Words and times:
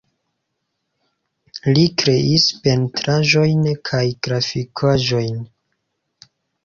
Li 1.75 1.83
kreis 2.03 2.47
pentraĵojn 2.63 3.67
kaj 3.91 4.03
grafikaĵojn. 4.29 5.41